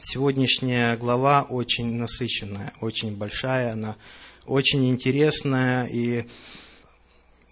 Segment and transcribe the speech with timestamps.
[0.00, 3.96] Сегодняшняя глава очень насыщенная, очень большая, она
[4.46, 5.86] очень интересная.
[5.86, 6.24] И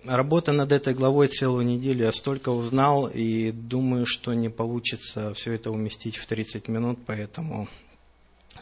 [0.05, 5.55] работа над этой главой целую неделю я столько узнал, и думаю, что не получится все
[5.55, 7.67] это уместить в 30 минут, поэтому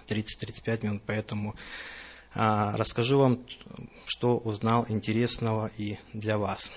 [0.08, 1.54] 30-35 минут, поэтому
[2.34, 3.40] а, расскажу вам,
[4.06, 6.70] что узнал интересного и для вас.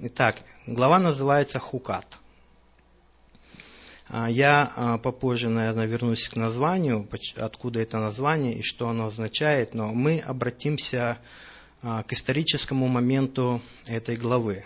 [0.00, 2.18] Итак, глава называется «Хукат».
[4.14, 9.72] А, я а, попозже, наверное, вернусь к названию, откуда это название и что оно означает,
[9.72, 11.18] но мы обратимся
[11.80, 14.64] а, к историческому моменту этой главы.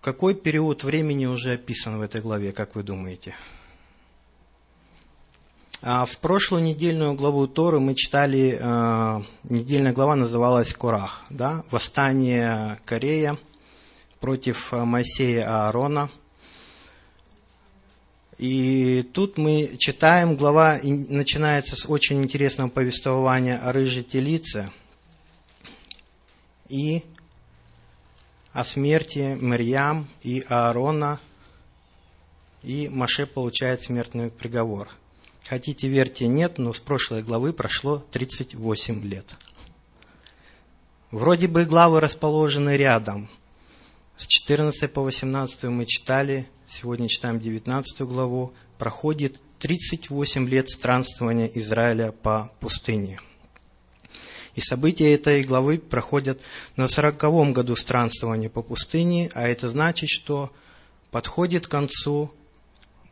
[0.00, 3.36] Какой период времени уже описан в этой главе, как вы думаете?
[5.80, 8.60] В прошлую недельную главу Торы мы читали,
[9.44, 11.64] недельная глава называлась Корах, да?
[11.70, 13.38] восстание Корея
[14.18, 16.10] против Моисея Аарона–
[18.38, 24.70] и тут мы читаем, глава начинается с очень интересного повествования о рыжей телице
[26.68, 27.02] и
[28.52, 31.18] о смерти Марьям и Аарона,
[32.62, 34.88] и Маше получает смертный приговор.
[35.48, 39.34] Хотите верьте, нет, но с прошлой главы прошло 38 лет.
[41.10, 43.30] Вроде бы главы расположены рядом.
[44.16, 52.12] С 14 по 18 мы читали сегодня читаем 19 главу, проходит 38 лет странствования Израиля
[52.12, 53.20] по пустыне.
[54.54, 56.40] И события этой главы проходят
[56.76, 60.50] на сороковом году странствования по пустыне, а это значит, что
[61.10, 62.32] подходит к концу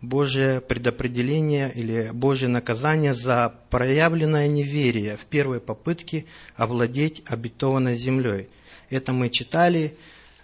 [0.01, 8.49] Божье предопределение или Божье наказание за проявленное неверие в первой попытке овладеть обетованной землей.
[8.91, 9.97] Это мы читали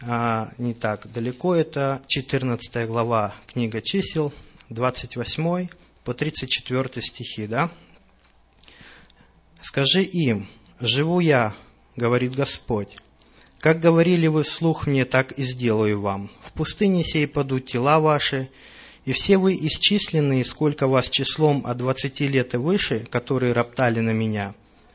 [0.03, 1.55] не так далеко.
[1.55, 4.33] Это 14 глава книга чисел,
[4.71, 5.69] 28
[6.05, 7.47] по 34 стихи.
[7.47, 7.71] Да?
[9.61, 10.49] «Скажи им,
[10.81, 11.55] живу я,
[11.97, 12.97] говорит Господь,
[13.59, 16.31] как говорили вы вслух мне, так и сделаю вам.
[16.41, 18.49] В пустыне сей падут тела ваши,
[19.05, 24.13] и все вы исчисленные, сколько вас числом от двадцати лет и выше, которые роптали на
[24.13, 24.55] меня,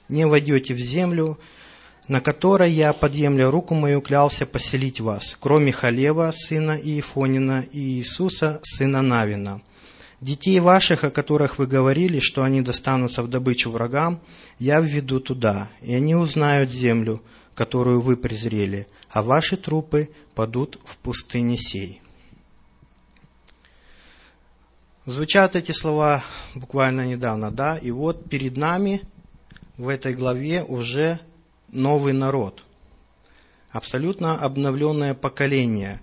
[0.09, 1.39] не войдете в землю,
[2.07, 8.59] на которой я, подъемля руку мою, клялся поселить вас, кроме Халева, сына Иефонина, и Иисуса,
[8.63, 9.61] сына Навина.
[10.21, 14.19] Детей ваших, о которых вы говорили, что они достанутся в добычу врагам,
[14.59, 17.21] я введу туда, и они узнают землю,
[17.53, 22.01] которую вы презрели, а ваши трупы падут в пустыне сей».
[25.07, 26.23] Звучат эти слова
[26.55, 27.77] буквально недавно, да?
[27.77, 29.01] И вот перед нами
[29.77, 31.19] в этой главе уже
[31.75, 32.63] новый народ,
[33.71, 35.99] абсолютно обновленное поколение.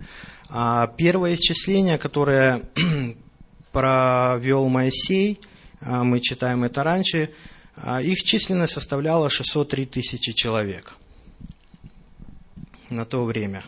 [0.49, 2.63] А первое исчисление, которое
[3.73, 5.41] провел Моисей,
[5.81, 7.31] а, мы читаем это раньше,
[7.77, 10.95] а, их численность составляла 603 тысячи человек
[12.91, 13.65] на то время.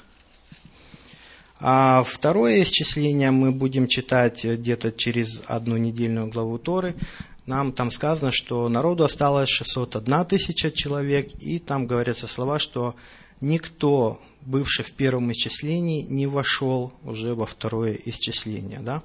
[1.59, 6.95] А второе исчисление мы будем читать где-то через одну недельную главу Торы
[7.47, 12.95] нам там сказано, что народу осталось 601 тысяча человек, и там говорятся слова, что
[13.41, 18.81] никто, бывший в первом исчислении, не вошел уже во второе исчисление.
[18.81, 19.03] Да?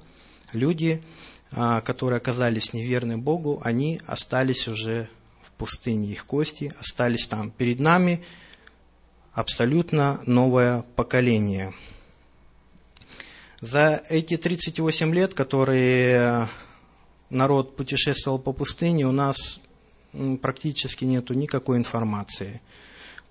[0.52, 1.02] Люди,
[1.52, 5.08] а, которые оказались неверны Богу, они остались уже
[5.42, 7.50] в пустыне, их кости остались там.
[7.50, 8.24] Перед нами
[9.32, 11.74] абсолютно новое поколение.
[13.60, 16.48] За эти 38 лет, которые
[17.30, 19.60] народ путешествовал по пустыне, у нас
[20.42, 22.60] практически нету никакой информации.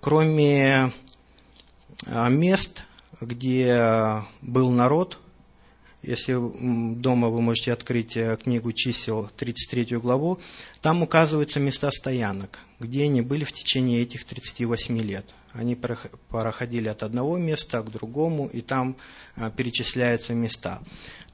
[0.00, 0.92] Кроме
[2.06, 2.84] а, мест,
[3.20, 5.18] где был народ,
[6.02, 6.34] если
[6.94, 10.40] дома вы можете открыть э, книгу чисел, 33 главу,
[10.80, 15.26] там указываются места стоянок, где они были в течение этих 38 лет.
[15.52, 18.96] Они проходили от одного места к другому, и там
[19.36, 20.80] а, перечисляются места.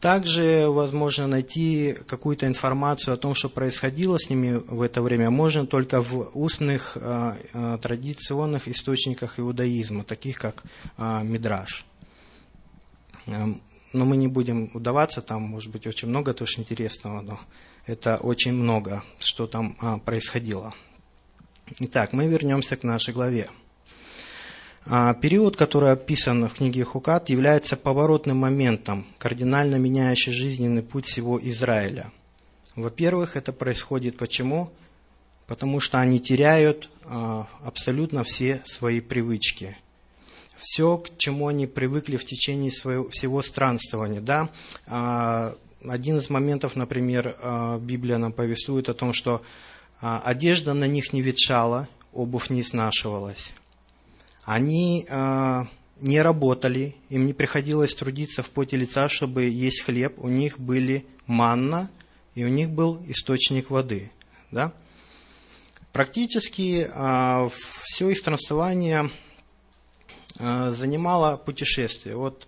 [0.00, 5.66] Также возможно найти какую-то информацию о том, что происходило с ними в это время, можно
[5.66, 10.64] только в устных а, а, традиционных источниках иудаизма, таких как
[10.98, 11.86] Мидраш.
[13.26, 13.60] Эм,
[13.92, 17.40] но мы не будем удаваться, там может быть очень много тоже интересного, но
[17.86, 20.74] это очень много, что там происходило.
[21.80, 23.48] Итак, мы вернемся к нашей главе.
[24.88, 31.40] А, период, который описан в книге Хукат, является поворотным моментом, кардинально меняющий жизненный путь всего
[31.42, 32.12] Израиля.
[32.76, 34.70] Во-первых, это происходит почему?
[35.48, 39.76] Потому что они теряют а, абсолютно все свои привычки.
[40.56, 44.20] Все, к чему они привыкли в течение своего, всего странствования.
[44.20, 44.50] Да?
[44.86, 47.36] А, один из моментов, например,
[47.80, 49.42] Библия нам повествует о том, что
[50.00, 53.52] одежда на них не ветшала, обувь не изнашивалась.
[54.46, 55.66] Они а,
[56.00, 60.14] не работали, им не приходилось трудиться в поте лица, чтобы есть хлеб.
[60.18, 61.90] У них были манна,
[62.36, 64.12] и у них был источник воды.
[64.52, 64.72] Да?
[65.92, 69.10] Практически э, все их странствование
[70.38, 72.14] э, занимало путешествие.
[72.14, 72.46] Вот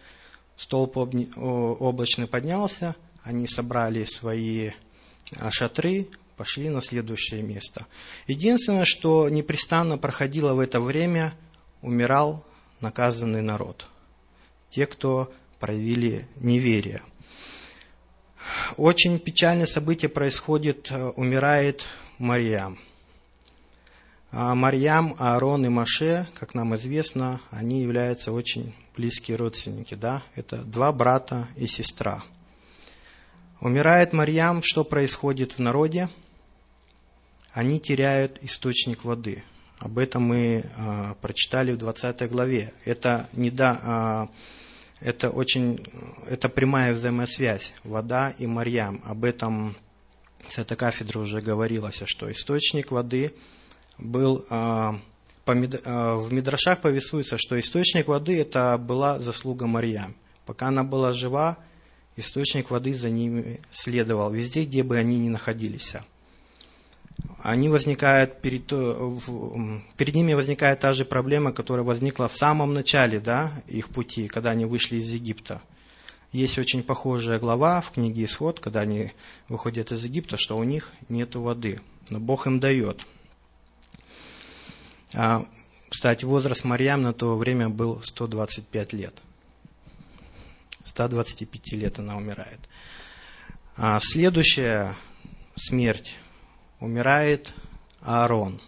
[0.56, 2.94] столб облачный поднялся,
[3.24, 4.70] они собрали свои
[5.50, 6.06] шатры,
[6.36, 7.86] пошли на следующее место.
[8.28, 11.34] Единственное, что непрестанно проходило в это время,
[11.82, 12.44] умирал
[12.80, 13.86] наказанный народ.
[14.70, 17.02] Те, кто проявили неверие.
[18.76, 21.86] Очень печальное событие происходит, э, умирает
[22.18, 22.78] Марьям.
[24.30, 29.94] А Марьям, Аарон и Маше, как нам известно, они являются очень близкие родственники.
[29.94, 30.22] Да?
[30.34, 32.22] Это два брата и сестра.
[33.60, 36.08] Умирает Марьям, что происходит в народе?
[37.52, 39.42] Они теряют источник воды–
[39.78, 42.72] об этом мы э, прочитали в 20 главе.
[42.84, 44.28] Это, не да,
[45.00, 45.84] э, это очень
[46.28, 49.00] это прямая взаимосвязь вода и Марьям.
[49.04, 49.76] Об этом
[50.48, 53.32] с этой кафедры уже говорилось, что источник воды
[53.98, 54.92] был э,
[55.44, 60.14] по, э, в Мидрашах повествуется, что источник воды это была заслуга Марьям.
[60.44, 61.56] Пока она была жива,
[62.16, 65.94] источник воды за ними следовал везде, где бы они ни находились
[67.40, 73.20] они возникают перед, э, перед ними возникает та же проблема, которая возникла в самом начале
[73.20, 75.62] да, их пути, когда они вышли из Египта.
[76.32, 79.12] Есть очень похожая глава в книге Исход, когда они
[79.48, 81.80] выходят из Египта, что у них нет воды,
[82.10, 83.06] но Бог им дает.
[85.14, 85.46] А,
[85.88, 89.14] кстати, возраст Марьям на то время был 125 лет.
[90.84, 92.60] 125 лет она умирает.
[93.76, 94.96] А следующая
[95.56, 96.16] смерть
[96.80, 97.52] умирает
[98.02, 98.60] Аарон.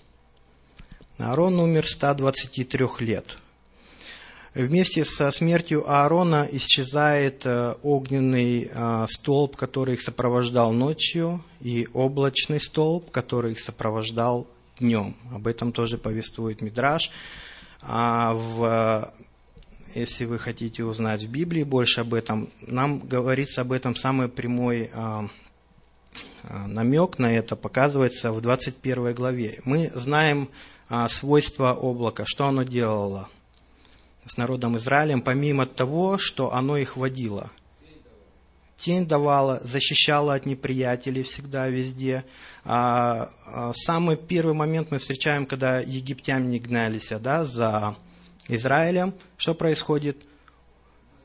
[1.18, 3.36] Аарон умер 123 лет.
[4.54, 12.60] Вместе со смертью Аарона исчезает э, огненный э, столб, который их сопровождал ночью, и облачный
[12.60, 14.48] столб, который их сопровождал
[14.80, 15.14] днем.
[15.32, 17.12] Об этом тоже повествует Мидраш.
[17.80, 19.12] А в,
[19.94, 24.90] если вы хотите узнать в Библии больше об этом, нам говорится об этом самой прямой
[24.92, 25.28] э,
[26.42, 29.60] намек на это показывается в 21 главе.
[29.64, 30.48] Мы знаем
[30.88, 33.28] а, свойства облака, что оно делало
[34.26, 37.50] с народом Израилем, помимо того, что оно их водило.
[38.76, 42.24] Тень давала, защищала от неприятелей всегда, везде.
[42.64, 43.30] А,
[43.74, 47.96] самый первый момент мы встречаем, когда египтяне гнались да, за
[48.48, 49.14] Израилем.
[49.36, 50.16] Что происходит?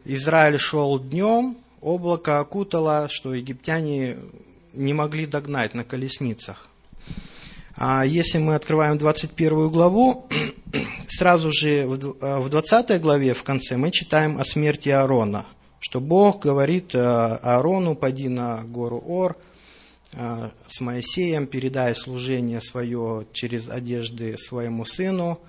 [0.04, 4.18] Израиль шел днем, облако окутало, что египтяне
[4.76, 6.70] не могли догнать на колесницах.
[7.78, 10.30] А если мы открываем 21 главу,
[11.10, 15.46] сразу же в 20 э, главе в конце мы читаем о смерти Аарона,
[15.80, 19.36] что Бог говорит э, Аарону, поди на гору Ор,
[20.14, 25.40] э, с Моисеем, передай служение свое через одежды своему сыну,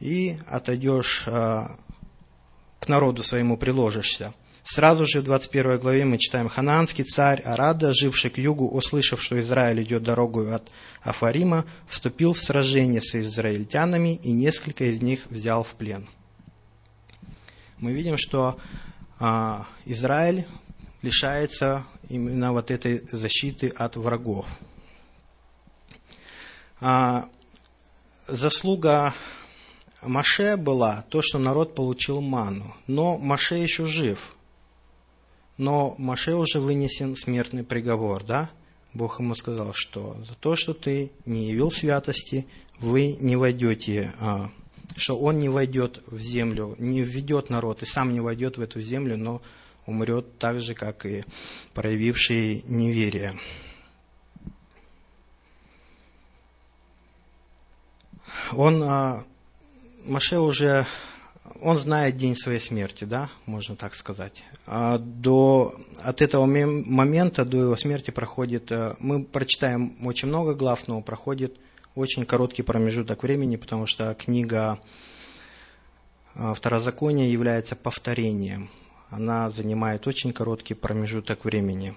[0.00, 4.34] и отойдешь к народу своему приложишься.
[4.64, 9.38] Сразу же в 21 главе мы читаем «Ханаанский царь Арада, живший к югу, услышав, что
[9.38, 10.70] Израиль идет дорогою от
[11.02, 16.08] Афарима, вступил в сражение с израильтянами и несколько из них взял в плен».
[17.76, 18.58] Мы видим, что
[19.20, 20.46] а, Израиль
[21.02, 24.46] лишается именно вот этой защиты от врагов.
[26.80, 27.28] А,
[28.26, 29.12] заслуга
[30.00, 32.74] Маше была то, что народ получил ману.
[32.86, 34.34] Но Маше еще жив
[35.56, 38.50] но Маше уже вынесен смертный приговор, да?
[38.92, 42.46] Бог ему сказал, что за то, что ты не явил святости,
[42.78, 44.50] вы не войдете, а,
[44.96, 48.80] что он не войдет в землю, не введет народ и сам не войдет в эту
[48.80, 49.42] землю, но
[49.86, 51.24] умрет так же, как и
[51.72, 53.34] проявивший неверие.
[58.52, 59.24] Он, а,
[60.04, 60.86] Маше уже
[61.64, 64.44] он знает день своей смерти, да, можно так сказать.
[64.66, 70.86] А до, от этого момента, до его смерти проходит, э, мы прочитаем очень много глав,
[70.88, 71.56] но проходит
[71.94, 74.78] очень короткий промежуток времени, потому что книга
[76.34, 78.68] э, Второзакония является повторением.
[79.08, 81.94] Она занимает очень короткий промежуток времени.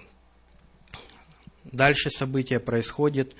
[1.64, 3.34] Дальше события происходят.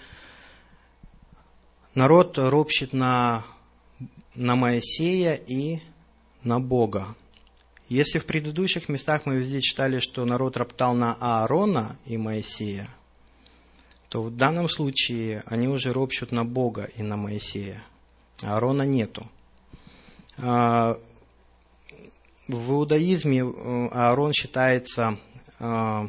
[1.95, 3.45] Народ ропщет на,
[4.35, 5.81] на Моисея и
[6.49, 7.15] на Бога.
[7.89, 12.89] Если в предыдущих местах мы везде читали, что народ роптал на Аарона и Моисея,
[14.09, 17.83] то в данном случае они уже ропщут на Бога и на Моисея.
[18.43, 19.27] Аарона нету.
[20.39, 20.99] А,
[22.47, 25.19] в иудаизме э, Аарон считается
[25.61, 26.09] а,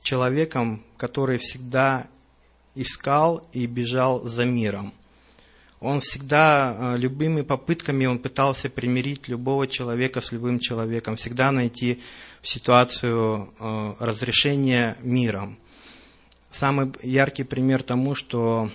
[0.00, 2.06] человеком, который всегда
[2.74, 4.94] искал и бежал за миром.
[5.82, 12.00] Он всегда а, любыми попытками он пытался примирить любого человека с любым человеком, всегда найти
[12.40, 13.48] ситуацию
[13.98, 15.58] разрешения миром.
[16.50, 18.70] Самый яркий пример тому, что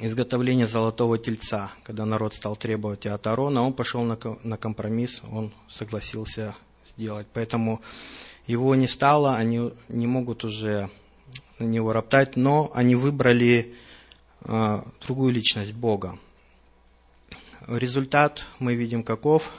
[0.00, 6.54] изготовление золотого тельца, когда народ стал требовать от Аарона, он пошел на компромисс, он согласился
[6.96, 7.26] сделать.
[7.32, 7.80] Поэтому
[8.46, 10.90] его не стало, они не могут уже
[11.58, 13.74] на него роптать, но они выбрали
[14.44, 16.18] другую личность Бога.
[17.66, 19.50] Результат мы видим каков.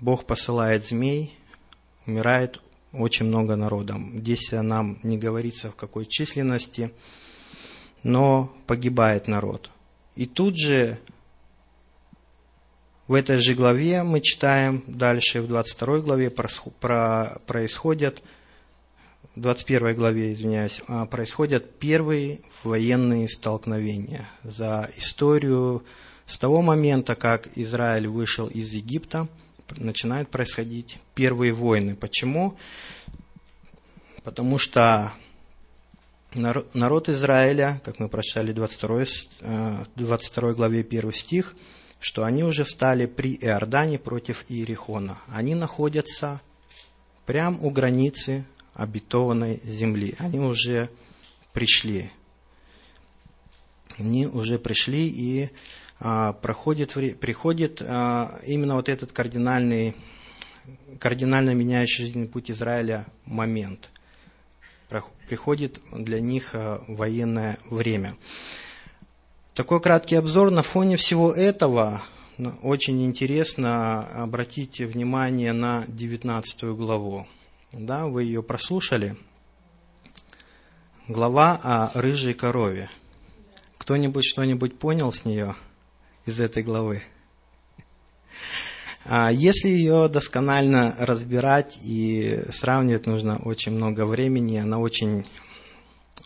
[0.00, 1.36] Бог посылает змей,
[2.06, 2.62] умирает
[2.92, 4.00] очень много народа.
[4.14, 6.92] Здесь нам не говорится в какой численности,
[8.02, 9.70] но погибает народ.
[10.16, 10.98] И тут же
[13.06, 18.22] в этой же главе мы читаем дальше, в 22 главе происходят,
[19.36, 25.84] 21 главе, извиняюсь, а, происходят первые военные столкновения за историю
[26.26, 29.28] с того момента, как Израиль вышел из Египта–
[29.78, 31.94] начинают происходить первые войны.
[31.94, 32.56] Почему?
[34.22, 35.12] Потому что
[36.34, 41.54] народ Израиля, как мы прочитали 22, 22 э, главе 1 стих,
[41.98, 45.18] что они уже встали при Иордане против Иерихона.
[45.28, 46.40] Они находятся
[47.26, 50.14] прямо у границы обетованной земли.
[50.18, 50.90] Они уже
[51.52, 52.10] пришли.
[53.98, 55.50] Они уже пришли и
[55.98, 59.94] а, проходит, приходит а, именно вот этот кардинальный,
[60.98, 63.90] кардинально меняющий жизненный путь Израиля момент.
[65.28, 68.16] Приходит для них а, военное время.
[69.54, 70.50] Такой краткий обзор.
[70.50, 72.00] На фоне всего этого
[72.62, 77.26] очень интересно обратить внимание на 19 главу.
[77.72, 79.16] Да, вы ее прослушали.
[81.08, 82.90] Глава о рыжей корове.
[83.78, 85.54] Кто-нибудь что-нибудь понял с нее?
[86.26, 87.02] из этой главы.
[89.04, 94.58] А если ее досконально разбирать и сравнивать, нужно очень много времени.
[94.58, 95.26] Она очень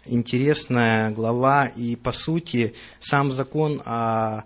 [0.05, 4.43] интересная глава, и по сути сам закон о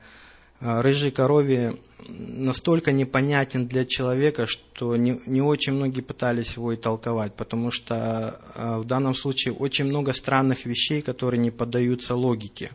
[0.60, 1.76] рыжей корове
[2.08, 8.40] настолько непонятен для человека, что не, не очень многие пытались его и толковать, потому что
[8.54, 12.70] в данном случае очень много странных вещей, которые не поддаются логике.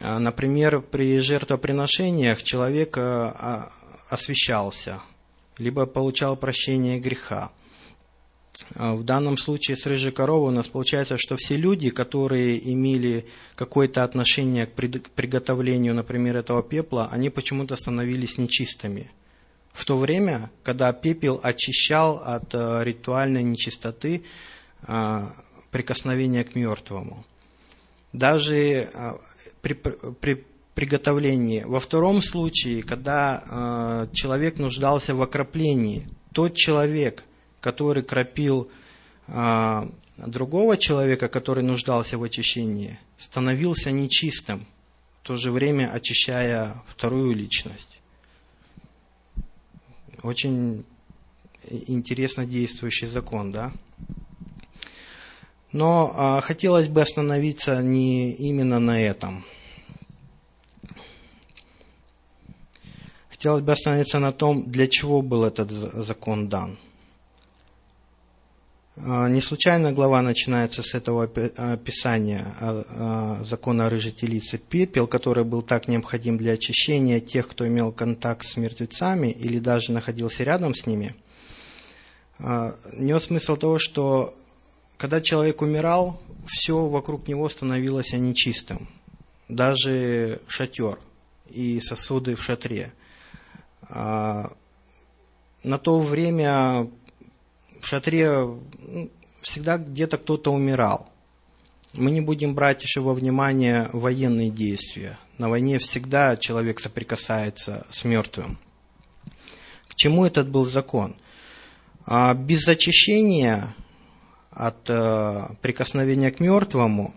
[0.00, 3.72] А, например, при жертвоприношениях человек а, а,
[4.08, 5.00] освящался,
[5.58, 7.50] либо получал прощение греха.
[8.74, 14.04] В данном случае с рыжей коровой у нас получается, что все люди, которые имели какое-то
[14.04, 19.10] отношение к приготовлению, например, этого пепла, они почему-то становились нечистыми.
[19.72, 24.22] В то время, когда пепел очищал от ритуальной нечистоты
[25.70, 27.24] прикосновения к мертвому.
[28.12, 28.88] Даже
[29.60, 30.44] при, при
[30.76, 31.62] приготовлении.
[31.62, 37.24] Во втором случае, когда э, человек нуждался в окроплении, тот человек,
[37.66, 38.70] который кропил
[39.26, 44.64] э, другого человека, который нуждался в очищении, становился нечистым,
[45.20, 47.98] в то же время очищая вторую личность.
[50.22, 50.84] Очень
[51.88, 53.72] интересно действующий закон, да?
[55.72, 59.44] Но а, хотелось бы остановиться не именно на этом–
[63.36, 66.78] Хотелось бы остановиться на том, для чего был этот закон дан.
[68.96, 72.84] А, не случайно глава начинается с этого описания а,
[73.40, 74.58] а, закона рыжей телицы.
[74.58, 79.92] Пепел, который был так необходим для очищения тех, кто имел контакт с мертвецами или даже
[79.92, 81.14] находился рядом с ними,
[82.92, 84.34] нес смысл того, что
[84.98, 88.88] когда человек умирал, все вокруг него становилось нечистым.
[89.48, 90.98] Даже шатер
[91.48, 92.92] и сосуды в шатре–
[95.66, 96.88] на то время
[97.80, 98.48] в шатре
[99.42, 101.08] всегда где-то кто-то умирал.
[101.94, 105.18] Мы не будем брать еще во внимание военные действия.
[105.38, 108.58] На войне всегда человек соприкасается с мертвым.
[109.88, 111.16] К чему этот был закон?
[112.04, 113.74] А, без очищения
[114.50, 117.14] от э, прикосновения к мертвому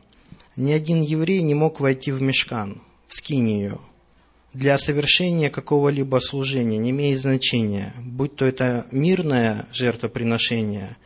[0.55, 3.79] ни один еврей не мог войти в мешкан, в скинию,
[4.53, 10.97] для совершения какого-либо служения не имеет значения, будь то это мирное жертвоприношение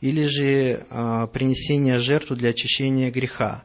[0.00, 3.64] или же э, принесение жертвы для очищения греха.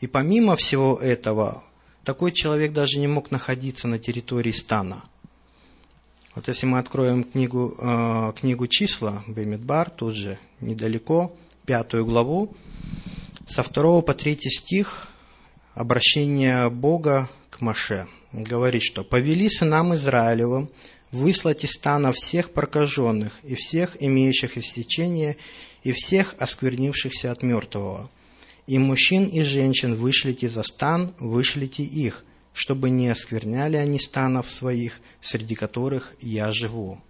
[0.00, 1.62] И помимо всего этого,
[2.04, 5.02] такой человек даже не мог находиться на территории стана.
[6.34, 11.34] Вот если мы откроем книгу, э, книгу числа, Бемидбар, тут же недалеко,
[11.66, 12.54] пятую главу,
[13.46, 15.08] со второго по третий стих
[15.74, 20.70] обращение Бога к Маше– говорит, что «повели сынам Израилевым
[21.10, 25.36] выслать из стана всех прокаженных и всех имеющих истечение
[25.82, 28.08] и всех осквернившихся от мертвого.
[28.66, 35.00] И мужчин и женщин вышлите за стан, вышлите их, чтобы не оскверняли они станов своих,
[35.20, 37.00] среди которых я живу».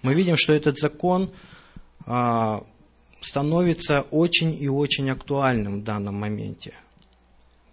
[0.00, 1.30] Мы видим, что этот закон
[2.06, 2.64] а,
[3.20, 6.72] становится очень и очень актуальным в данном моменте–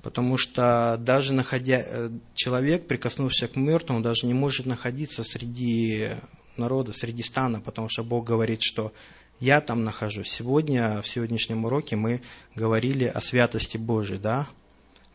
[0.06, 6.12] Потому что даже находя, э, человек, прикоснувшийся к мертвому, даже не может находиться среди
[6.58, 8.94] народа, среди стана, потому что Бог говорит, что
[9.40, 10.30] я там нахожусь.
[10.30, 12.22] Сегодня, в сегодняшнем уроке мы
[12.54, 14.48] говорили о святости Божией, да?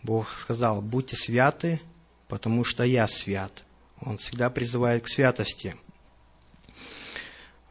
[0.02, 1.80] Бог сказал, будьте святы,
[2.26, 3.62] потому что я свят.
[4.00, 5.76] Он всегда призывает к святости.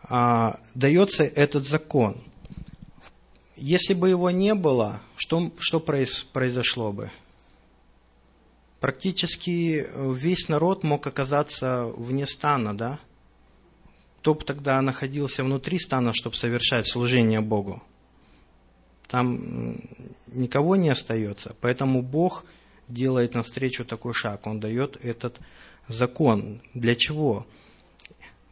[0.04, 2.24] А, дается этот закон–
[3.60, 7.12] если бы его не было, что, что произошло бы?
[8.80, 13.00] Практически э, весь народ мог оказаться вне стана, да?
[14.20, 17.84] Кто бы тогда находился внутри стана, чтобы совершать служение Богу?
[19.08, 19.82] Там
[20.28, 21.56] никого не остается.
[21.60, 22.46] Поэтому Бог
[22.88, 24.48] делает навстречу такой шаг.
[24.48, 25.40] Он дает этот
[25.88, 26.62] закон.
[26.74, 27.46] Для чего?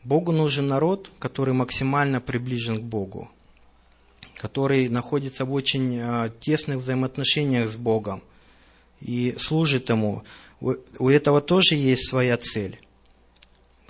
[0.04, 3.30] Богу нужен народ, который максимально приближен к Богу
[4.38, 8.24] который находится в очень а, тесных взаимоотношениях с Богом
[9.02, 10.24] и служит Ему.
[10.60, 12.80] У этого тоже есть своя цель.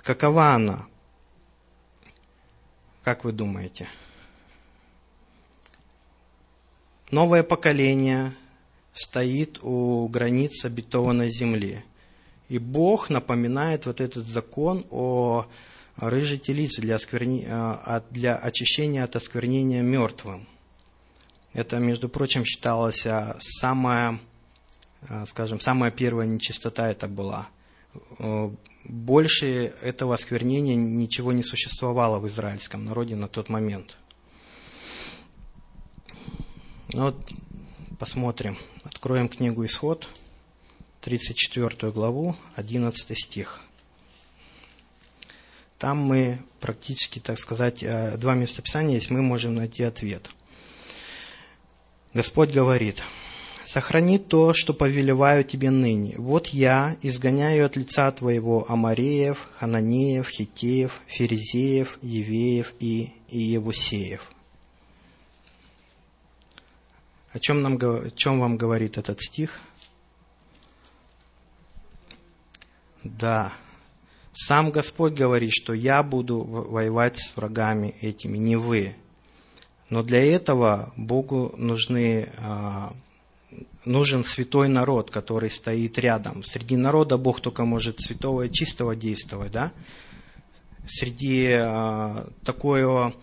[0.02, 0.86] Какова она?
[3.02, 3.88] Как вы думаете?
[7.10, 8.34] Новое поколение
[8.92, 11.84] стоит у границ обетованной земли.
[12.48, 15.46] И Бог напоминает вот этот закон о
[15.98, 17.44] рыжей телицы для, оскверни...
[17.48, 20.46] А, для очищения от осквернения мертвым.
[21.52, 24.20] Это, между прочим, считалось а, самая,
[25.08, 27.48] а, скажем, самая первая нечистота это была.
[28.84, 33.96] Больше этого осквернения ничего не существовало в израильском народе на тот момент.
[36.92, 37.16] Ну, вот
[37.98, 38.56] посмотрим.
[38.84, 40.08] Откроем книгу Исход,
[41.00, 43.67] 34 главу, 11 стих.
[45.78, 50.28] Там мы практически, так сказать, э, два местописания есть, мы можем найти ответ.
[52.14, 53.02] Господь говорит,
[53.64, 56.14] «Сохрани то, что повелеваю тебе ныне.
[56.16, 64.32] Вот я изгоняю от лица твоего Амареев, Хананеев, Хитеев, Ферезеев, Евеев и Иевусеев».
[67.32, 69.60] О чем, нам, о чем вам говорит этот стих?
[73.04, 73.52] Да,
[74.40, 78.94] сам Господь говорит, что я буду воевать с врагами этими, не вы.
[79.90, 82.94] Но для этого Богу нужны, а,
[83.84, 86.44] нужен святой народ, который стоит рядом.
[86.44, 89.72] Среди народа Бог только может святого и чистого действовать, да?
[90.86, 93.14] Среди а, такого,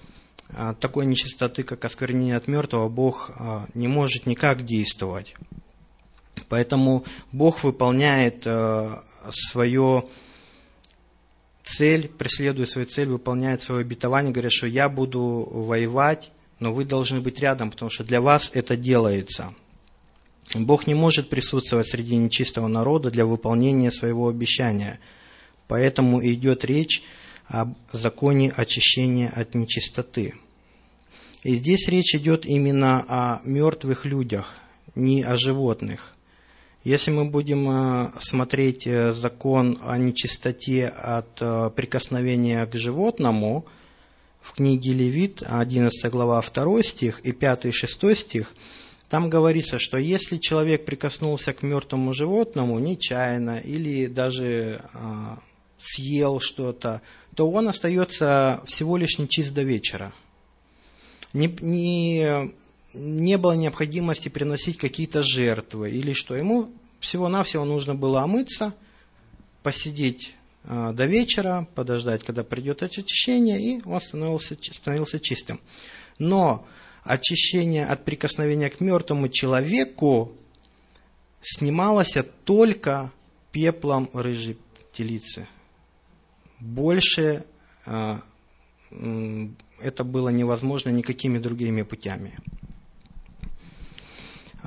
[0.50, 3.32] а, такой нечистоты, как осквернение от мертвого, Бог
[3.74, 5.34] не может никак действовать.
[6.50, 8.46] Поэтому Бог выполняет
[9.32, 10.04] свое
[11.66, 17.20] цель, преследуя свою цель, выполняет свое обетование, говорят, что я буду воевать, но вы должны
[17.20, 19.54] быть рядом, потому что для вас это делается.
[20.54, 25.00] Бог не может присутствовать среди нечистого народа для выполнения своего обещания.
[25.68, 27.02] Поэтому идет речь
[27.48, 30.36] об законе очищения от нечистоты.
[31.44, 34.60] И здесь речь идет именно о мертвых людях,
[34.96, 36.15] не о животных.
[36.86, 43.66] Если мы будем э, смотреть э, закон о нечистоте от э, прикосновения к животному,
[44.40, 48.54] в книге Левит, 11 глава, 2 стих и 5 и 6 стих,
[49.10, 55.40] там говорится, что если человек прикоснулся к мертвому животному нечаянно или даже а,
[55.80, 57.02] съел что-то,
[57.34, 60.14] то он остается всего лишь нечист до вечера.
[61.34, 62.52] Не, не
[62.96, 66.36] не было необходимости приносить какие-то жертвы или что.
[66.36, 68.74] Ему всего-навсего нужно было омыться,
[69.64, 75.60] посидеть э, до вечера, подождать, когда придет очищение, и он становился, становился чистым.
[76.18, 76.66] Но
[77.04, 80.36] очищение от прикосновения к мертвому человеку
[81.42, 83.12] снималось только
[83.52, 84.58] пеплом рыжей
[84.94, 85.48] телицы.
[86.60, 87.46] Больше
[87.86, 88.22] а,
[89.82, 92.36] это было невозможно никакими другими путями.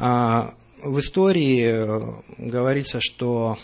[0.01, 3.59] А, в истории э, говорится, что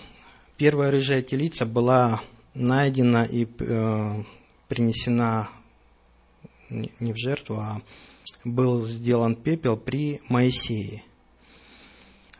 [0.56, 2.20] первая рыжая телица была
[2.54, 4.22] найдена и э,
[4.66, 5.48] принесена
[6.70, 7.82] не в жертву, а
[8.44, 11.04] был сделан пепел при Моисее.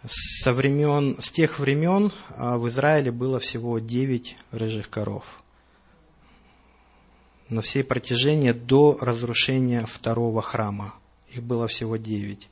[0.04, 5.40] Со времен, с тех времен а, в Израиле было всего 9 рыжих коров.
[7.48, 10.94] На всей протяжении до разрушения второго храма.
[11.30, 12.48] Их было всего 9.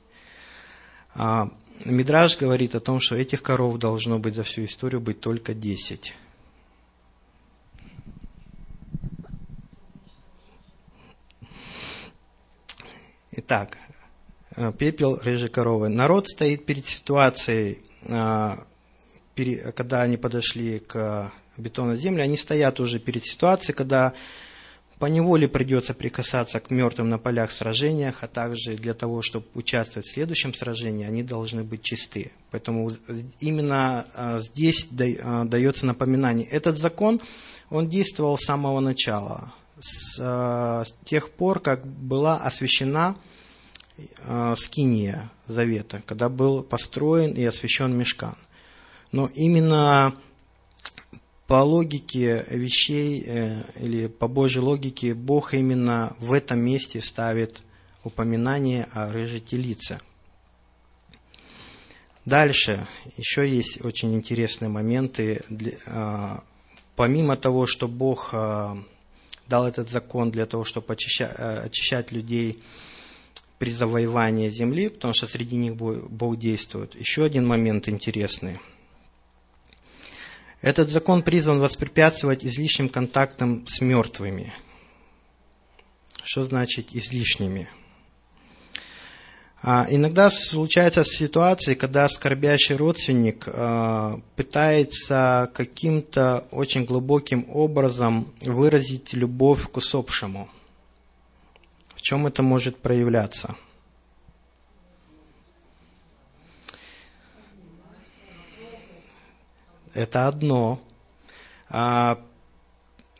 [1.15, 6.15] Мидраж говорит о том, что этих коров должно быть за всю историю быть только десять.
[13.35, 13.77] Итак,
[14.55, 15.89] э, пепел рыжей коровы.
[15.89, 18.55] Народ стоит перед ситуацией, э,
[19.75, 24.13] когда они подошли к бетонной земле, они стоят уже перед ситуацией, когда
[25.03, 30.05] по неволе придется прикасаться к мертвым на полях сражениях, а также для того, чтобы участвовать
[30.05, 32.31] в следующем сражении, они должны быть чисты.
[32.51, 32.89] Поэтому
[33.41, 36.47] именно э, здесь дается напоминание.
[36.47, 37.19] Этот закон,
[37.69, 43.17] он действовал с самого начала с, с тех пор, как была освящена
[44.55, 48.37] Скиния Завета, когда был построен и освящен Мешкан.
[49.11, 50.15] Но именно
[51.53, 57.61] по логике вещей э, или по Божьей логике Бог именно в этом месте ставит
[58.03, 59.99] упоминание о рыжей телице.
[62.25, 62.87] Дальше
[63.17, 65.43] еще есть очень интересные моменты.
[65.47, 66.41] Для,
[66.95, 72.63] помимо того, что Бог дал этот закон для того, чтобы э, очищать людей
[73.59, 76.95] при завоевании земли, потому что среди них Бог действует.
[76.95, 78.57] Еще один момент интересный.
[80.63, 84.53] Этот закон призван воспрепятствовать излишним контактам с мертвыми.
[86.23, 87.67] Что значит излишними?
[89.61, 99.69] А, иногда случаются ситуации, когда скорбящий родственник а, пытается каким-то очень глубоким образом выразить любовь
[99.69, 100.49] к усопшему.
[101.93, 103.57] В чем это может проявляться?
[109.93, 110.79] Это одно.
[111.69, 112.19] А,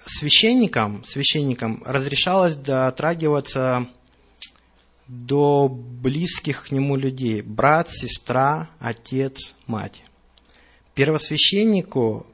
[0.05, 3.87] священникам, священникам разрешалось дотрагиваться
[5.07, 10.03] до близких к нему людей, брат, сестра, отец, мать.
[10.95, 12.25] Первосвященнику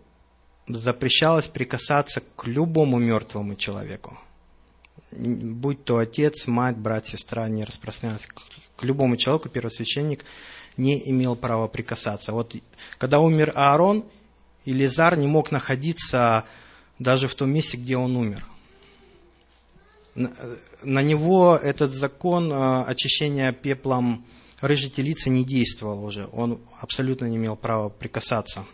[0.67, 4.17] запрещалось прикасаться к любому мертвому человеку.
[5.12, 8.28] Будь то отец, мать, брат, сестра, не распространялось.
[8.75, 10.23] К любому человеку первосвященник
[10.78, 12.32] не имел права прикасаться.
[12.32, 12.56] Вот
[12.97, 14.06] когда умер Аарон,
[14.72, 16.46] Илизар не мог находиться
[17.00, 18.46] даже в том месте, где он умер–
[20.84, 24.26] на него этот закон э, очищения пеплом
[24.62, 26.28] рыжей телицы не действовал уже.
[26.32, 28.66] Он абсолютно не имел права прикасаться.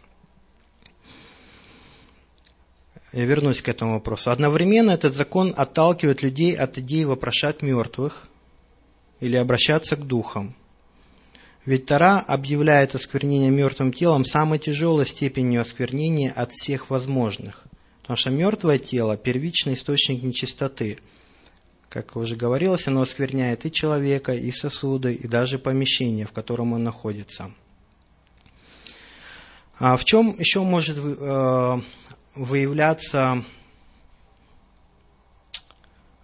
[3.11, 4.31] Я вернусь к этому вопросу.
[4.31, 8.27] Одновременно этот закон отталкивает людей от идеи вопрошать мертвых
[9.19, 10.55] или обращаться к духам.
[11.65, 17.63] Ведь Тара объявляет осквернение мертвым телом самой тяжелой степенью осквернения от всех возможных.
[18.01, 20.99] Потому что мертвое тело– первичный источник нечистоты–
[21.95, 26.83] как уже говорилось, оно оскверняет и человека, и сосуды, и даже помещение, в котором он
[26.83, 27.51] находится.
[29.79, 31.81] А в чем еще может э,
[32.35, 33.45] выявляться,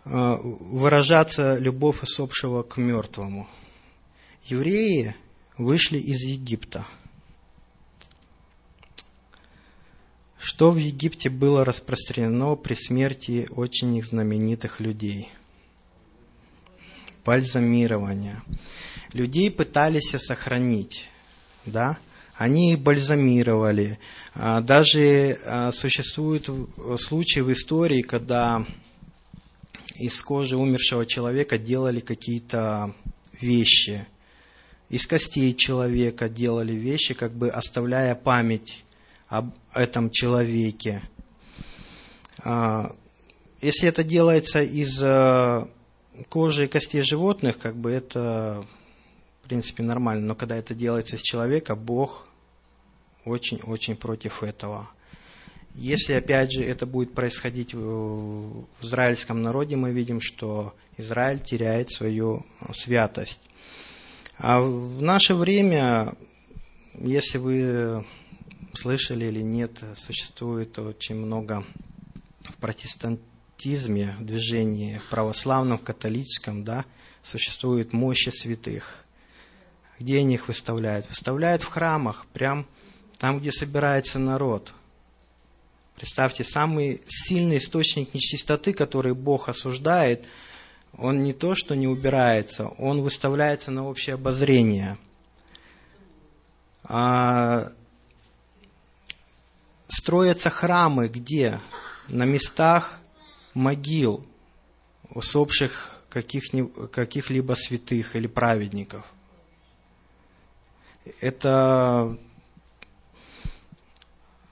[0.03, 3.47] э, выражаться любовь усопшего к мертвому?
[4.43, 5.15] Евреи
[5.63, 6.85] вышли из Египта.
[10.37, 15.29] Что в Египте было распространено при смерти очень знаменитых людей–
[17.25, 18.43] бальзамирования.
[19.13, 21.09] Людей пытались сохранить,
[21.65, 21.97] да,
[22.35, 23.99] они их бальзамировали.
[24.33, 26.49] А, даже а, существуют
[26.97, 28.65] случаи в истории, когда
[29.95, 32.95] из кожи умершего человека делали какие-то
[33.39, 34.07] вещи,
[34.91, 38.83] из костей человека делали вещи, как бы оставляя память
[39.29, 41.01] об этом человеке.
[42.39, 42.93] А,
[43.61, 44.99] если это делается из
[46.27, 48.65] кожи и костей животных, как бы это,
[49.43, 50.27] в принципе, нормально.
[50.27, 52.27] Но когда это делается из человека, Бог
[53.23, 54.89] очень-очень против этого.
[55.73, 62.45] Если, опять же, это будет происходить в израильском народе, мы видим, что Израиль теряет свою
[62.73, 63.39] святость.
[64.43, 66.15] А в наше время,
[66.95, 68.03] если вы
[68.73, 71.63] слышали или нет, существует очень много
[72.45, 76.85] в протестантизме, в движении православном, католическом, да,
[77.21, 79.05] существует мощи святых.
[79.99, 81.07] Где они их выставляют?
[81.07, 82.65] Выставляют в храмах, прям
[83.19, 84.73] там, где собирается народ.
[85.97, 90.25] Представьте, самый сильный источник нечистоты, который Бог осуждает,
[90.97, 94.97] он не то, что не убирается, он выставляется на общее обозрение.
[96.83, 97.71] А
[99.87, 101.59] строятся храмы где?
[102.07, 102.99] На местах
[103.53, 104.25] могил
[105.09, 109.05] усопших каких-либо святых или праведников.
[111.19, 112.17] Это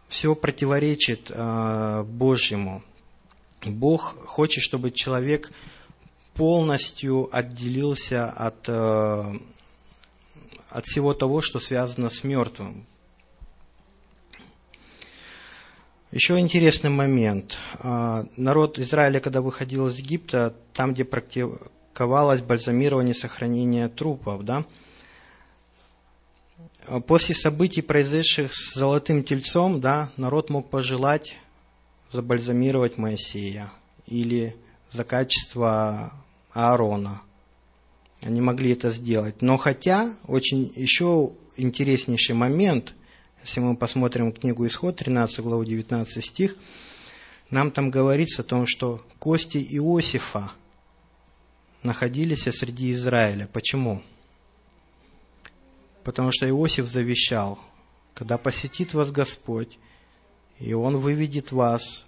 [0.07, 2.81] все противоречит э, Божьему.
[3.63, 5.51] Бог хочет, чтобы человек
[6.39, 9.33] полностью отделился от, э,
[10.69, 12.85] от всего того, что связано с мертвым.
[16.13, 17.57] Еще интересный момент.
[17.83, 24.65] Э, народ Израиля, когда выходил из Египта, там, где практиковалось бальзамирование, сохранение трупов, да,
[27.05, 31.35] После событий, произошедших с золотым тельцом, да, народ мог пожелать
[32.11, 33.69] забальзамировать Моисея
[34.07, 34.55] или
[34.91, 36.11] за качество
[36.53, 37.21] Аарона.
[38.21, 39.41] Они могли это сделать.
[39.41, 42.93] Но хотя, очень еще интереснейший момент,
[43.41, 46.55] если мы посмотрим книгу Исход, 13 главу, 19 стих,
[47.49, 50.51] нам там говорится о том, что кости Иосифа
[51.83, 53.49] находились среди Израиля.
[53.51, 54.03] Почему?
[56.03, 57.59] Потому что Иосиф завещал,
[58.13, 59.79] когда посетит вас Господь,
[60.59, 62.05] и Он выведет вас,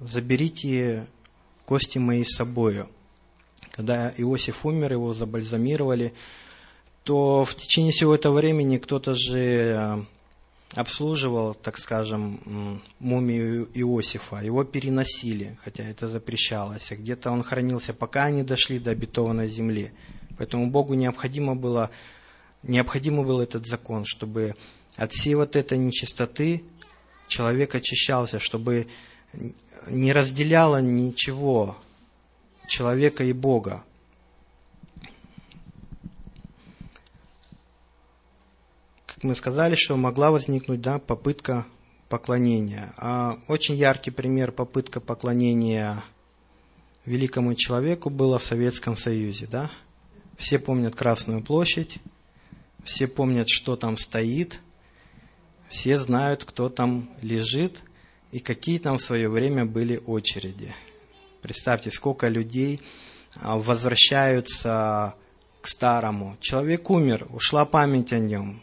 [0.00, 1.06] заберите
[1.66, 2.88] кости мои с собою.
[3.72, 6.12] Когда Иосиф умер, его забальзамировали,
[7.04, 10.04] то в течение всего этого времени кто-то же э,
[10.74, 14.36] обслуживал, так скажем, мумию Иосифа.
[14.36, 16.92] Его переносили, хотя это запрещалось.
[16.92, 19.90] Где-то он хранился, пока они дошли до обетованной земли.
[20.38, 21.90] Поэтому Богу необходимо было
[22.62, 24.54] необходимо был этот закон, чтобы
[24.96, 26.62] от всей вот этой нечистоты
[27.28, 28.86] человек очищался, чтобы
[29.88, 31.76] не разделяло ничего
[32.72, 33.84] человека и Бога.
[39.06, 41.66] Как мы сказали, что могла возникнуть да, попытка
[42.08, 42.92] поклонения.
[42.96, 46.02] А очень яркий пример попытка поклонения
[47.04, 49.46] великому человеку было в Советском Союзе.
[49.46, 49.70] Да?
[50.38, 51.98] Все помнят Красную площадь,
[52.84, 54.60] все помнят, что там стоит,
[55.68, 57.82] все знают, кто там лежит
[58.30, 60.74] и какие там в свое время были очереди.
[61.42, 62.80] Представьте, сколько людей
[63.34, 65.14] а, возвращаются
[65.60, 66.36] к старому.
[66.40, 68.60] Человек умер, ушла память о нем.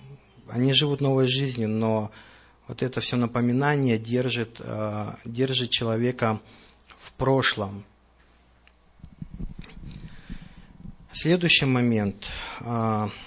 [0.48, 2.12] Они живут новой жизнью, но
[2.68, 6.42] вот это все напоминание держит, а, держит человека
[6.98, 7.86] в прошлом.
[11.12, 12.26] Следующий момент
[12.62, 13.10] а,–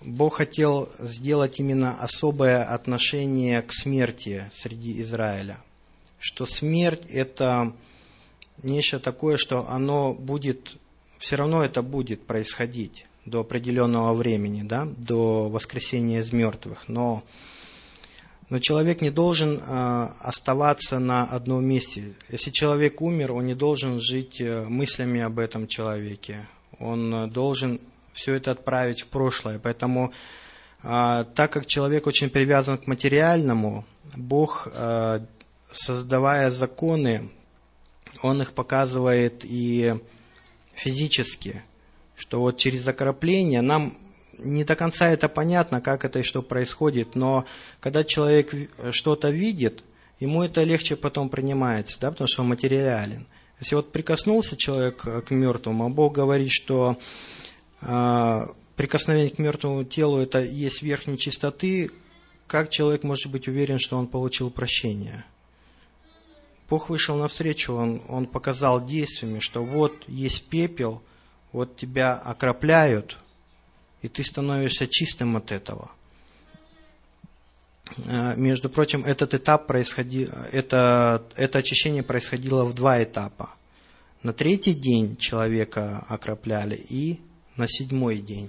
[0.00, 5.58] Бог хотел сделать именно особое отношение к смерти среди Израиля.
[6.18, 7.74] Что смерть– это
[8.62, 10.76] нечто такое, что оно будет,
[11.18, 16.88] все равно это будет происходить до определенного времени, да, до воскресения из мертвых.
[16.88, 17.22] Но,
[18.48, 22.14] но человек не должен э, оставаться на одном месте.
[22.28, 26.48] Если человек умер, он не должен жить э, мыслями об этом человеке.
[26.78, 27.80] Он э, должен
[28.12, 29.58] все это отправить в прошлое.
[29.58, 30.12] Поэтому,
[30.82, 33.84] а, так как человек очень привязан к материальному,
[34.16, 35.24] Бог, а,
[35.72, 37.30] создавая законы,
[38.22, 39.94] Он их показывает и
[40.74, 41.62] физически,
[42.16, 43.96] что вот через окропление нам
[44.38, 47.44] не до конца это понятно, как это и что происходит, но
[47.80, 48.54] когда человек
[48.90, 49.84] что-то видит,
[50.18, 53.26] ему это легче потом принимается, да, потому что он материален.
[53.58, 56.98] Если вот прикоснулся человек к мертвому, а Бог говорит, что
[57.82, 61.90] а, прикосновение к мертвому телу– это есть верхней чистоты,
[62.46, 65.24] как человек может быть уверен, что он получил прощение?
[66.70, 71.02] Бог вышел навстречу, он, он показал действиями, что вот есть пепел,
[71.50, 73.18] вот тебя окропляют,
[74.02, 75.90] и ты становишься чистым от этого.
[78.06, 83.50] А, между прочим, этот этап происходил, это, это очищение происходило в два этапа.
[84.22, 87.18] На третий день человека окропляли и
[87.56, 88.48] на седьмой день.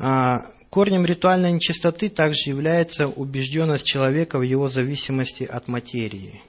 [0.00, 6.42] А, корнем ритуальной нечистоты также является убежденность человека в его зависимости от материи.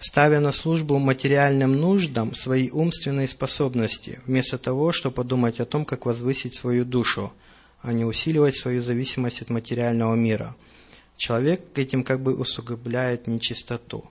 [0.00, 6.06] Ставя на службу материальным нуждам свои умственные способности, вместо того, чтобы подумать о том, как
[6.06, 7.32] возвысить свою душу,
[7.82, 10.56] а не усиливать свою зависимость от материального мира.
[11.16, 14.10] Человек этим как бы усугубляет нечистоту.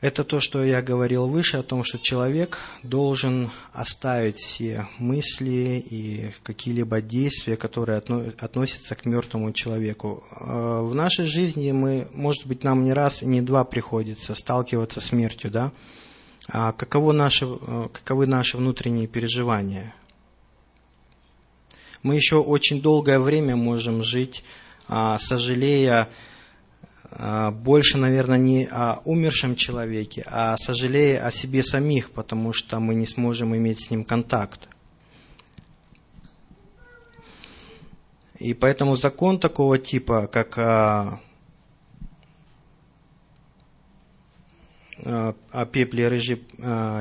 [0.00, 6.30] Это то, что я говорил выше, о том, что человек должен оставить все мысли и
[6.42, 10.24] какие-либо действия, которые относятся к мертвому человеку.
[10.30, 15.02] А, в нашей жизни мы, может быть, нам не раз и не два приходится сталкиваться
[15.02, 15.70] с смертью, да?
[16.48, 17.46] А каково наши,
[17.92, 19.94] каковы наши внутренние переживания?
[22.02, 24.44] Мы еще очень долгое время можем жить,
[24.88, 26.08] а, сожалея
[27.10, 33.06] больше, наверное, не о умершем человеке, а сожалея о себе самих, потому что мы не
[33.06, 34.68] сможем иметь с ним контакт.
[38.40, 41.20] И поэтому закон такого типа, как а,
[45.04, 46.42] а, о пепле рыжей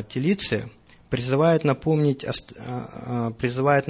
[0.10, 0.70] телицы,
[1.10, 2.26] призывает напомнить,
[3.38, 3.88] призывает,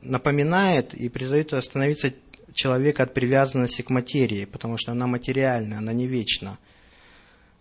[0.00, 2.12] напоминает и призывает остановиться
[2.54, 6.58] человека от привязанности к материи, потому что она материальна, она не вечна.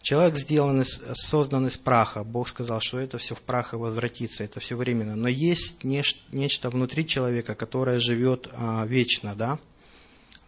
[0.01, 2.23] Человек сделан, из, создан из праха.
[2.23, 5.15] Бог сказал, что это все в прах и возвратится, это все временно.
[5.15, 9.59] Но есть нечто внутри человека, которое живет а, вечно, да?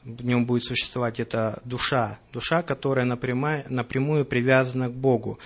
[0.04, 5.38] В нем будет существовать эта душа, душа, которая напрямую, напрямую привязана к Богу.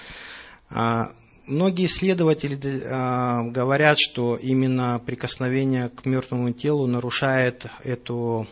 [0.69, 1.12] А,
[1.45, 8.47] многие исследователи а, говорят, что именно прикосновение к мертвому телу нарушает эту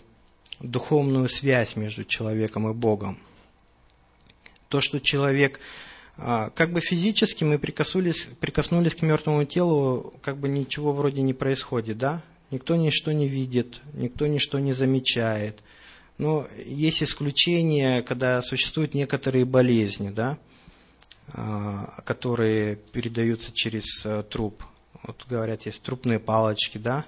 [0.59, 3.17] духовную связь между человеком и Богом.
[4.69, 5.59] То, что человек,
[6.17, 11.33] а, как бы физически мы прикоснулись, прикоснулись к мертвому телу, как бы ничего вроде не
[11.33, 12.21] происходит, да?
[12.51, 15.59] Никто ничто не видит, никто ничто не замечает.
[16.17, 20.37] Но есть исключения, когда существуют некоторые болезни, да,
[21.27, 24.63] а, которые передаются через а, труп.
[25.03, 27.05] Вот говорят, есть трупные палочки, да,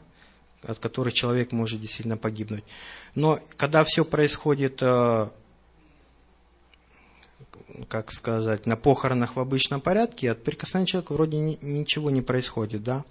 [0.63, 2.63] от которых человек может действительно погибнуть.
[3.15, 5.29] Но когда все происходит, э,
[7.87, 13.05] как сказать, на похоронах в обычном порядке, от прикосновения человека вроде ничего не происходит, да?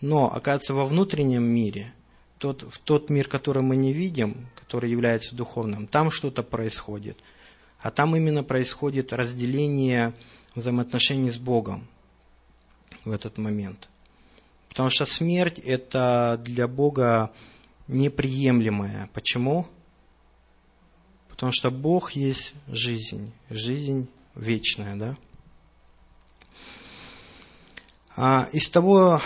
[0.00, 1.92] Но, оказывается, во внутреннем мире,
[2.38, 7.16] тот, в тот мир, который мы не видим, который является духовным, там что-то происходит.
[7.80, 10.12] А там именно происходит разделение
[10.54, 11.86] взаимоотношений с Богом
[13.04, 13.88] в этот момент–
[14.74, 17.30] Потому что смерть– это для Бога
[17.86, 19.08] неприемлемая.
[19.14, 19.68] Почему?
[21.28, 25.16] Потому что Бог есть жизнь, жизнь вечная, да?
[28.16, 29.22] А из того,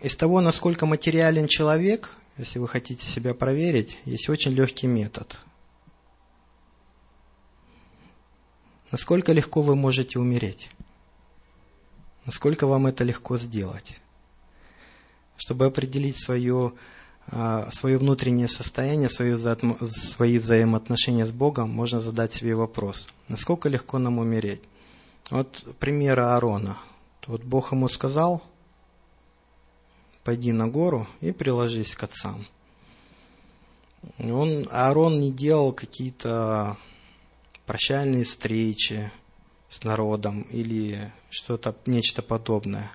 [0.00, 5.38] из того, насколько материален человек, если вы хотите себя проверить, есть очень легкий метод.
[8.90, 10.68] Насколько легко вы можете умереть?
[12.28, 13.96] Насколько вам это легко сделать?
[15.38, 16.74] Чтобы определить свое,
[17.28, 19.38] а, свое внутреннее состояние, свое,
[19.88, 23.08] свои взаимоотношения с Богом, можно задать себе вопрос.
[23.28, 24.60] Насколько легко нам умереть?
[25.30, 26.76] Вот пример Аарона.
[27.26, 28.42] Вот Бог ему сказал,
[30.22, 32.46] пойди на гору и приложись к отцам.
[34.18, 36.76] Он, Аарон не делал какие-то
[37.64, 39.10] прощальные встречи,
[39.68, 42.90] с народом или что-то, нечто подобное.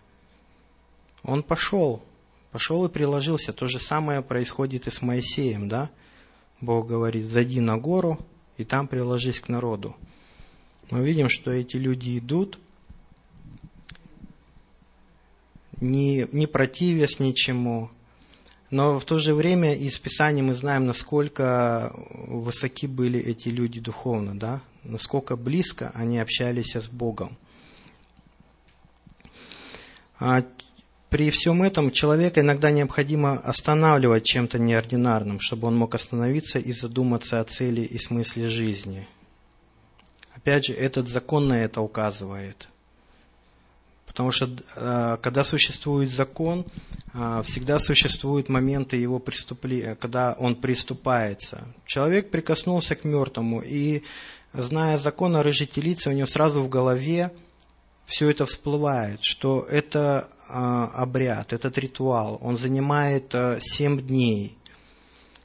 [1.24, 2.04] Он пошел,
[2.52, 3.54] пошел и приложился.
[3.54, 5.90] То же самое происходит и с Моисеем, да?
[6.62, 8.20] Бог говорит, зайди на гору
[8.58, 9.96] и там приложись к народу.
[10.90, 12.60] Мы видим, что эти люди идут,
[15.80, 17.90] не, не противясь ничему,
[18.70, 24.38] но в то же время из Писания мы знаем, насколько высоки были эти люди духовно,
[24.38, 24.62] да?
[24.84, 27.38] Насколько близко они общались с Богом.
[30.20, 30.44] А
[31.10, 37.40] при всем этом человека иногда необходимо останавливать чем-то неординарным, чтобы он мог остановиться и задуматься
[37.40, 39.08] о цели и смысле жизни.
[40.36, 42.68] Опять же, этот закон на это указывает.
[44.14, 46.66] Потому что а, когда существует закон,
[47.14, 51.68] а, всегда существуют моменты его преступления, когда он приступается.
[51.86, 54.04] Человек прикоснулся к мертвому, и
[54.54, 57.32] зная закон о рыжей телице, у него сразу в голове
[58.06, 64.58] все это всплывает, что это э, обряд, этот ритуал, он занимает э, 7 дней.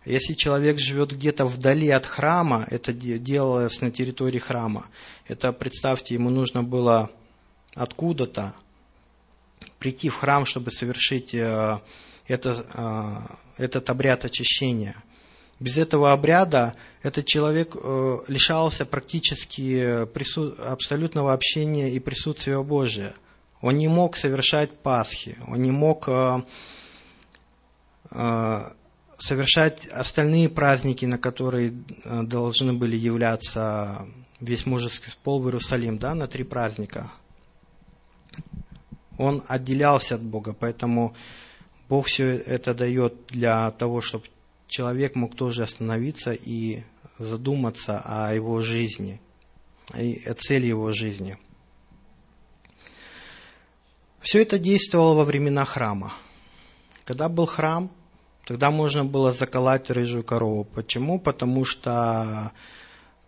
[0.05, 4.87] Если человек живет где-то вдали от храма, это делалось на территории храма,
[5.27, 7.11] это, представьте, ему нужно было
[7.75, 8.55] откуда-то
[9.79, 11.81] прийти в храм, чтобы совершить э,
[12.27, 12.67] это,
[13.59, 14.97] э, этот обряд очищения–
[15.61, 20.55] без этого обряда этот человек э, лишался практически прису...
[20.59, 23.15] абсолютного общения и присутствия Божия.
[23.61, 26.43] Он не мог совершать Пасхи, он не мог э,
[28.11, 28.71] э,
[29.19, 34.07] совершать остальные праздники, на которые э, должны были являться
[34.41, 37.11] весь мужеский пол в Иерусалим, да, на три праздника.
[39.17, 41.17] Он отделялся от Бога, поэтому
[41.89, 44.25] Бог все это дает для того, чтобы
[44.69, 46.85] человек мог тоже остановиться и
[47.19, 49.21] задуматься о его жизни,
[49.93, 51.37] о цели его жизни.
[54.21, 56.13] Все это действовало во времена храма.
[57.05, 57.91] Когда был храм,
[58.45, 60.65] тогда можно было заколоть рыжую корову.
[60.65, 61.19] Почему?
[61.19, 62.53] Потому что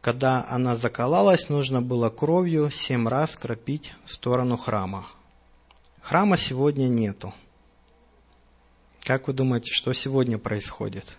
[0.00, 5.06] когда она заколалась, нужно было кровью семь раз кропить в сторону храма.
[6.00, 7.34] Храма сегодня нету.
[9.02, 11.18] Как вы думаете, что сегодня происходит?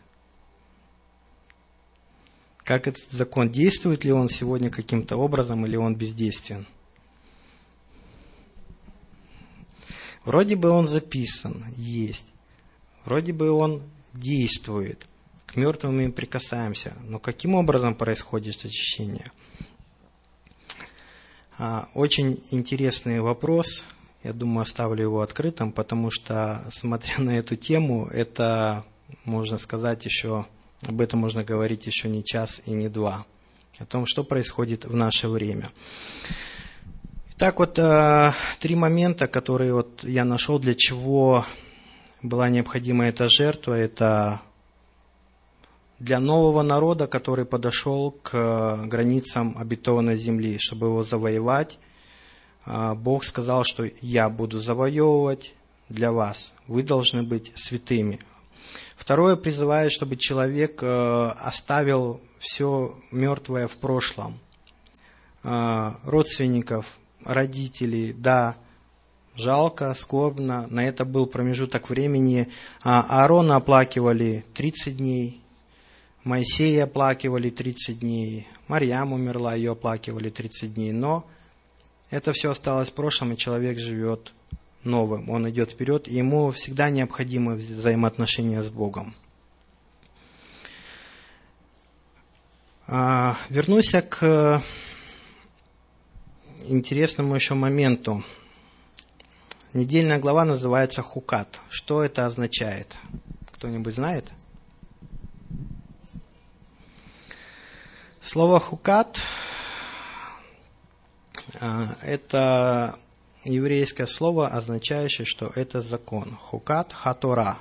[2.63, 6.67] Как этот закон действует ли он сегодня каким-то образом или он бездействен?
[10.23, 12.27] Вроде бы он записан, есть.
[13.05, 13.81] Вроде бы он
[14.13, 15.07] действует.
[15.47, 16.93] К мертвым мы прикасаемся.
[17.07, 19.31] Но каким образом происходит очищение?
[21.57, 23.83] А, очень интересный вопрос.
[24.23, 28.85] Я думаю, оставлю его открытым, потому что, смотря на эту тему, это,
[29.25, 30.45] можно сказать, еще,
[30.87, 33.25] об этом можно говорить еще не час и не два.
[33.79, 35.69] О том, что происходит в наше время.
[37.35, 41.45] Итак, вот э, три момента, которые вот я нашел, для чего
[42.21, 43.73] была необходима эта жертва.
[43.73, 44.41] Это
[45.99, 51.79] для нового народа, который подошел к границам обетованной земли, чтобы его завоевать
[52.65, 55.55] а, Бог сказал, что я буду завоевывать
[55.89, 56.53] для вас.
[56.67, 58.19] Вы должны быть святыми.
[58.95, 64.39] Второе призывает, чтобы человек э, оставил все мертвое в прошлом.
[65.43, 68.55] А, родственников, родителей, да,
[69.35, 70.67] жалко, скорбно.
[70.69, 72.47] На это был промежуток времени.
[72.83, 75.41] А, Аарона оплакивали 30 дней,
[76.23, 80.91] Моисея оплакивали 30 дней, Марьям умерла, ее оплакивали 30 дней.
[80.91, 81.25] Но
[82.11, 84.33] это все осталось в прошлом, и человек живет
[84.83, 85.29] новым.
[85.29, 89.15] Он идет вперед, и ему всегда необходимы взаимоотношения с Богом.
[92.87, 94.61] А, вернусь к
[96.65, 98.23] интересному еще моменту.
[99.73, 101.61] Недельная глава называется Хукат.
[101.69, 102.97] Что это означает?
[103.53, 104.31] Кто-нибудь знает?
[108.19, 109.17] Слово Хукат
[111.59, 112.97] а, это
[113.43, 116.37] еврейское слово, означающее, что это закон.
[116.39, 117.57] Хукат хатора.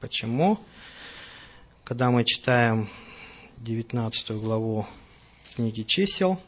[0.00, 0.58] Почему?
[1.84, 2.88] Когда мы читаем
[3.58, 4.86] 19 главу
[5.54, 6.40] книги чисел,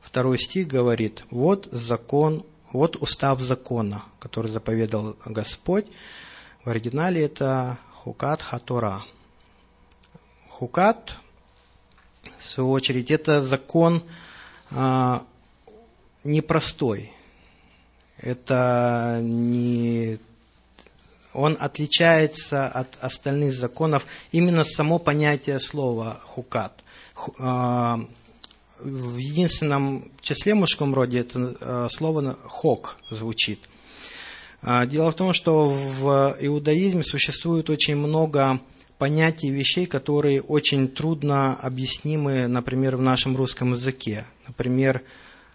[0.00, 5.86] второй стих говорит, вот закон, вот устав закона, который заповедал Господь.
[6.64, 9.04] В оригинале это хукат хатора.
[10.48, 11.16] Хукат,
[12.38, 14.02] в свою очередь, это закон
[14.70, 15.24] а,
[16.24, 17.12] непростой.
[18.18, 20.18] Это не...
[21.32, 26.72] Он отличается от остальных законов именно само понятие слова хукат.
[27.38, 28.00] А,
[28.78, 33.60] в единственном числе мужском роде это а, слово хок звучит.
[34.62, 38.60] А, дело в том, что в иудаизме существует очень много
[38.98, 44.24] понятий, вещей, которые очень трудно объяснимы, например, в нашем русском языке.
[44.48, 45.02] Например,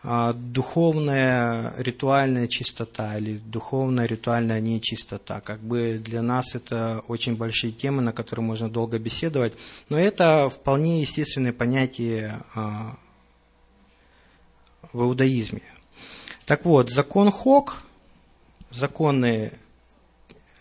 [0.04, 5.42] духовная ритуальная чистота или духовная ритуальная нечистота.
[5.42, 9.54] Как бы для нас это очень большие темы, на которые можно долго беседовать,
[9.90, 12.98] но это вполне естественное понятие а,
[14.92, 15.62] в иудаизме.
[16.46, 17.84] Так вот, закон Хок,
[18.72, 19.54] законы,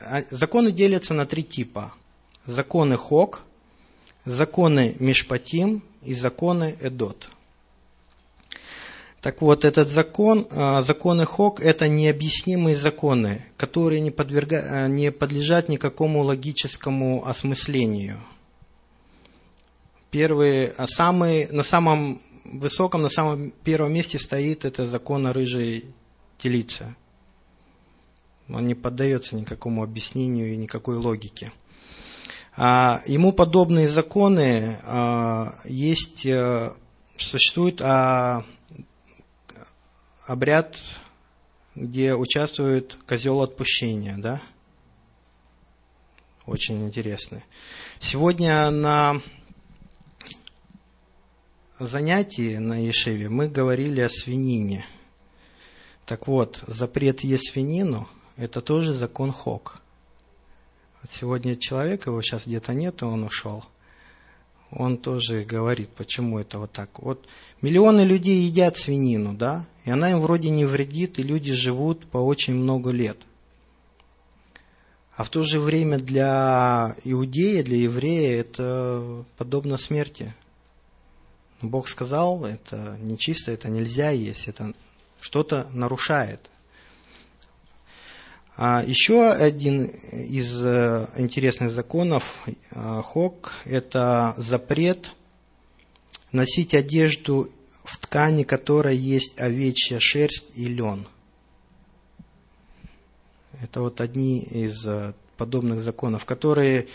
[0.00, 1.94] а, законы делятся на три типа.
[2.44, 3.40] Законы Хок,
[4.26, 7.30] законы Мишпатим и законы Эдот–
[9.20, 15.12] так вот, этот закон, а, законы Хок, это необъяснимые законы, которые не, подверга, а, не
[15.12, 18.18] подлежат никакому логическому осмыслению.
[20.10, 25.84] Первые, а самые, на самом высоком, на самом первом месте стоит это закон о рыжей
[26.38, 26.96] телице.
[28.48, 31.52] Он не поддается никакому объяснению и никакой логике.
[32.56, 34.76] Ему подобные законы
[35.64, 36.26] есть,
[37.16, 37.80] существуют,
[40.30, 40.76] обряд,
[41.74, 44.40] где участвует козел отпущения, да?
[46.46, 47.42] Очень интересный.
[47.98, 49.20] Сегодня на
[51.80, 54.86] занятии на Ешеве мы говорили о свинине.
[56.06, 59.82] Так вот, запрет есть свинину– это тоже закон Хок.
[61.08, 63.64] Сегодня человек, его сейчас где-то нет, он ушел.
[64.72, 67.00] Он тоже говорит, почему это вот так.
[67.00, 67.26] Вот
[67.60, 72.18] миллионы людей едят свинину, да, и она им вроде не вредит, и люди живут по
[72.18, 73.16] очень много лет.
[75.16, 80.34] А в то же время для иудея, для еврея это подобно смерти.
[81.62, 84.72] Бог сказал, это нечисто, это нельзя есть, это
[85.20, 86.49] что-то нарушает.
[88.62, 95.14] А еще один из э, интересных законов э, ХОК– это запрет
[96.30, 97.50] носить одежду
[97.84, 101.08] в ткани, которой есть овечья шерсть и лен.
[103.62, 106.86] Это вот одни из э, подобных законов, которые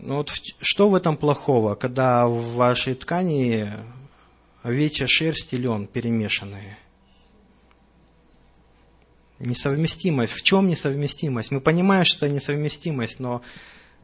[0.00, 3.70] ну вот что в этом плохого, когда в вашей ткани
[4.64, 6.78] овечья шерсть и лен перемешанные?
[9.40, 10.32] Несовместимость.
[10.32, 11.50] В чем несовместимость?
[11.50, 13.42] Мы понимаем, что это несовместимость, но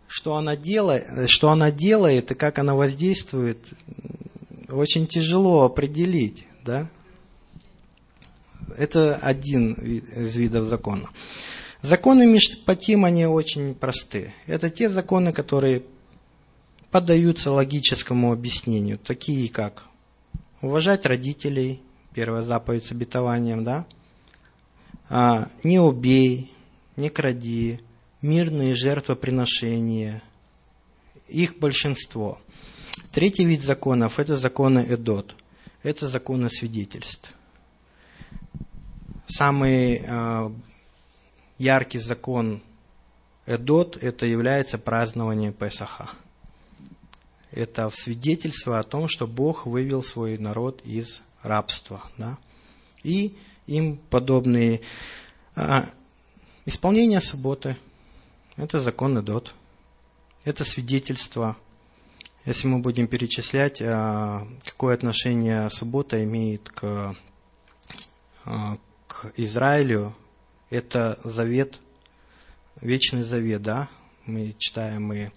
[0.09, 3.59] что она делает, что она делает и как она воздействует,
[4.70, 6.89] очень тяжело определить, да?
[8.76, 11.09] Это один из видов закона.
[11.82, 14.32] Законы Мишпатим, они очень просты.
[14.47, 15.82] Это те законы, которые
[16.91, 19.84] поддаются логическому объяснению, такие как
[20.62, 21.82] уважать родителей,
[22.14, 23.87] первая заповедь с обетованием, да,
[25.09, 26.52] не убей,
[26.96, 27.80] не кради,
[28.22, 30.22] мирные жертвоприношения,
[31.28, 32.38] их большинство.
[33.12, 35.34] Третий вид законов– это законы Эдот,
[35.82, 37.32] это законы свидетельств.
[39.26, 40.52] Самый а,
[41.59, 42.62] яркий закон
[43.46, 46.11] Эдот– это является празднование Песаха.
[47.50, 52.02] Это свидетельство о том, что Бог вывел свой народ из рабства.
[52.18, 52.38] Да?
[53.02, 53.36] И
[53.66, 54.80] им подобные
[55.54, 55.88] а,
[56.64, 57.76] исполнение субботы–
[58.56, 59.54] это закон Эдот.
[60.44, 61.56] Это свидетельство.
[62.46, 67.14] Если мы будем перечислять, а, какое отношение суббота имеет к,
[68.46, 70.16] а, к Израилю,
[70.70, 71.80] это завет,
[72.80, 73.88] вечный завет, да,
[74.24, 75.28] мы читаем и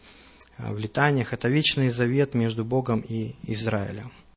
[0.57, 4.11] в летаниях, это вечный завет между Богом и Израилем.